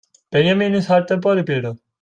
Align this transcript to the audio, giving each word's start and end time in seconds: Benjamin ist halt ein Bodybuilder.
Benjamin 0.33 0.73
ist 0.73 0.89
halt 0.89 1.11
ein 1.11 1.21
Bodybuilder. 1.21 1.77